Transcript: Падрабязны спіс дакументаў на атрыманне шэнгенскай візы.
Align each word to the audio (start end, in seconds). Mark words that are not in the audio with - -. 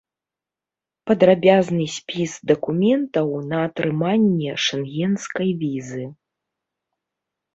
Падрабязны 1.09 1.83
спіс 1.95 2.31
дакументаў 2.51 3.27
на 3.51 3.57
атрыманне 3.67 4.51
шэнгенскай 4.65 5.49
візы. 5.61 6.05